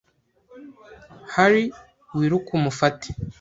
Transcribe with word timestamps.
Harry, 1.33 1.65
wiruke 2.17 2.49
umufate.” 2.59 3.07